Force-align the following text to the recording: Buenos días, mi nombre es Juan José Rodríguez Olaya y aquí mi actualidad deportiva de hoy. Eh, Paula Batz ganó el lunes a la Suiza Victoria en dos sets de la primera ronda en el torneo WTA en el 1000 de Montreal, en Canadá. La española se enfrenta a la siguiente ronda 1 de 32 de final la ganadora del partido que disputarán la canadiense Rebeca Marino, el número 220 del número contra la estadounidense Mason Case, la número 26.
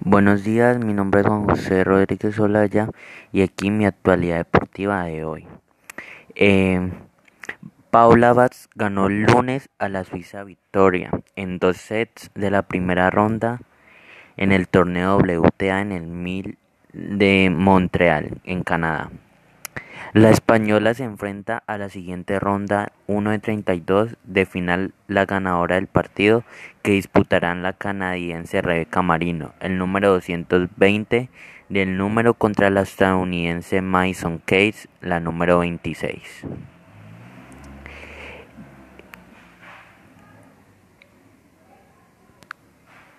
Buenos 0.00 0.42
días, 0.42 0.78
mi 0.78 0.94
nombre 0.94 1.20
es 1.20 1.26
Juan 1.26 1.44
José 1.44 1.84
Rodríguez 1.84 2.38
Olaya 2.40 2.88
y 3.30 3.42
aquí 3.42 3.70
mi 3.70 3.84
actualidad 3.84 4.38
deportiva 4.38 5.04
de 5.04 5.24
hoy. 5.24 5.46
Eh, 6.34 6.90
Paula 7.90 8.32
Batz 8.32 8.68
ganó 8.74 9.06
el 9.06 9.22
lunes 9.22 9.68
a 9.78 9.88
la 9.88 10.04
Suiza 10.04 10.44
Victoria 10.44 11.10
en 11.36 11.58
dos 11.58 11.76
sets 11.76 12.30
de 12.34 12.50
la 12.50 12.62
primera 12.62 13.10
ronda 13.10 13.60
en 14.36 14.50
el 14.50 14.66
torneo 14.66 15.18
WTA 15.18 15.82
en 15.82 15.92
el 15.92 16.06
1000 16.06 16.58
de 16.92 17.52
Montreal, 17.54 18.40
en 18.44 18.62
Canadá. 18.64 19.10
La 20.14 20.28
española 20.28 20.92
se 20.92 21.04
enfrenta 21.04 21.62
a 21.66 21.78
la 21.78 21.88
siguiente 21.88 22.38
ronda 22.38 22.92
1 23.06 23.30
de 23.30 23.38
32 23.38 24.16
de 24.24 24.44
final 24.44 24.92
la 25.08 25.24
ganadora 25.24 25.76
del 25.76 25.86
partido 25.86 26.44
que 26.82 26.92
disputarán 26.92 27.62
la 27.62 27.72
canadiense 27.72 28.60
Rebeca 28.60 29.00
Marino, 29.00 29.54
el 29.60 29.78
número 29.78 30.10
220 30.10 31.30
del 31.70 31.96
número 31.96 32.34
contra 32.34 32.68
la 32.68 32.82
estadounidense 32.82 33.80
Mason 33.80 34.42
Case, 34.44 34.86
la 35.00 35.18
número 35.18 35.60
26. 35.60 36.44